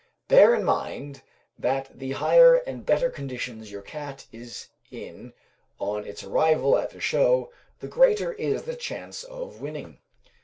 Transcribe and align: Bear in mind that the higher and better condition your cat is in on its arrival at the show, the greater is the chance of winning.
Bear 0.29 0.55
in 0.55 0.63
mind 0.63 1.21
that 1.59 1.99
the 1.99 2.13
higher 2.13 2.55
and 2.55 2.87
better 2.87 3.07
condition 3.11 3.61
your 3.61 3.83
cat 3.83 4.25
is 4.31 4.69
in 4.89 5.31
on 5.77 6.07
its 6.07 6.23
arrival 6.23 6.75
at 6.75 6.89
the 6.89 6.99
show, 6.99 7.51
the 7.81 7.87
greater 7.87 8.33
is 8.33 8.63
the 8.63 8.75
chance 8.75 9.23
of 9.23 9.61
winning. 9.61 9.99